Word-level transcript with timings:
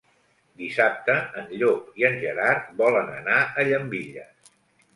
Dissabte 0.61 1.17
en 1.41 1.51
Llop 1.59 2.01
i 2.03 2.07
en 2.11 2.17
Gerard 2.25 2.73
volen 2.81 3.15
anar 3.21 3.39
a 3.45 3.69
Llambilles. 3.71 4.53